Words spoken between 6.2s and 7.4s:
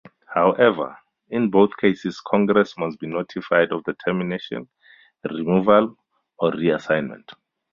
or reassignment.